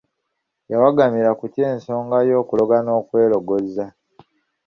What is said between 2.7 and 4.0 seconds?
n'okwelogozza.